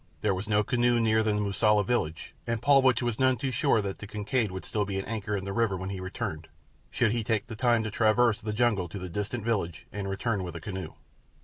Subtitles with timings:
[0.21, 3.81] There was no canoe nearer than the Mosula village, and Paulvitch was none too sure
[3.81, 6.47] that the Kincaid would still be at anchor in the river when he returned
[6.89, 10.43] should he take the time to traverse the jungle to the distant village and return
[10.43, 10.93] with a canoe.